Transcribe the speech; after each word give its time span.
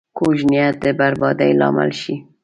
کوږ 0.17 0.37
نیت 0.51 0.75
د 0.83 0.85
بربادۍ 0.99 1.51
لامل 1.59 1.91
شي 2.01 2.15